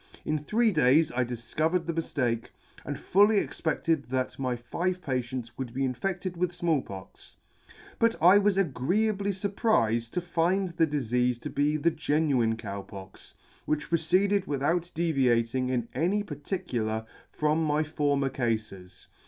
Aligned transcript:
In 0.25 0.39
three 0.39 0.71
days 0.71 1.11
I 1.11 1.23
difcovered 1.23 1.85
the 1.85 1.93
miftake, 1.93 2.45
and 2.83 2.99
fully 2.99 3.37
expedted 3.37 4.05
that 4.05 4.39
my 4.39 4.55
five 4.55 4.99
patients 4.99 5.55
would 5.59 5.75
be 5.75 5.87
infedled 5.87 6.37
with 6.37 6.53
Small 6.55 6.81
Pox; 6.81 7.35
but 7.99 8.15
I 8.19 8.39
was 8.39 8.57
agreeably 8.57 9.29
furprifed 9.29 10.09
to 10.09 10.19
find 10.19 10.69
the 10.69 10.87
difeafe 10.87 11.39
to 11.41 11.51
be 11.51 11.77
the 11.77 11.91
genuine 11.91 12.57
Cow 12.57 12.81
Pox, 12.81 13.35
which 13.65 13.89
proceeded 13.89 14.47
without 14.47 14.91
deviating 14.95 15.69
in 15.69 15.87
any 15.93 16.23
particular 16.23 17.05
from 17.31 17.63
my 17.63 17.83
[i6i] 17.83 17.83
my 17.83 17.83
former 17.87 18.29
cafes. 18.29 19.07